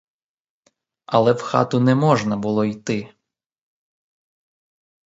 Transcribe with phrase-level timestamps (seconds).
[1.15, 3.13] Але в хату не можна було йти.